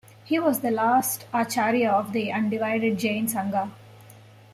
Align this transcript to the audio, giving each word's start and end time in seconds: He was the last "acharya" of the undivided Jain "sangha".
He 0.23 0.39
was 0.39 0.61
the 0.61 0.71
last 0.71 1.27
"acharya" 1.31 1.91
of 1.91 2.11
the 2.11 2.31
undivided 2.31 2.97
Jain 2.97 3.27
"sangha". 3.27 3.69